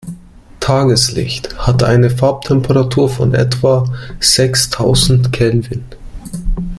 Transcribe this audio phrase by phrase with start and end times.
[0.59, 3.85] Tageslicht hat eine Farbtemperatur von etwa
[4.19, 5.83] sechstausend Kelvin.